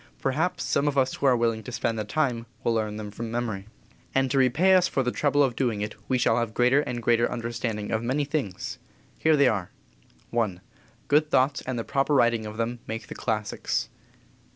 [0.19, 3.29] Perhaps some of us who are willing to spend the time will learn them from
[3.29, 3.67] memory.
[4.15, 7.03] And to repay us for the trouble of doing it we shall have greater and
[7.03, 8.79] greater understanding of many things.
[9.19, 9.69] Here they are:
[10.35, 10.57] I.
[11.07, 13.89] Good thoughts and the proper writing of them make the classics.